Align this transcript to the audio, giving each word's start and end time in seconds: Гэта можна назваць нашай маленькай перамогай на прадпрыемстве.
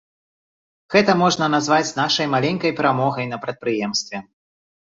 Гэта 0.95 1.11
можна 1.23 1.49
назваць 1.55 1.95
нашай 2.01 2.31
маленькай 2.35 2.75
перамогай 2.81 3.25
на 3.35 3.41
прадпрыемстве. 3.47 4.27